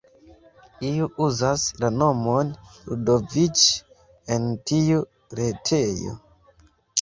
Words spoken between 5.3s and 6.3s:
retejo.